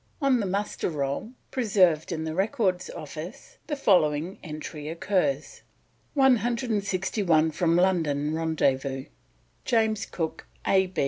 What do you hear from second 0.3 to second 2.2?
the Muster Roll, preserved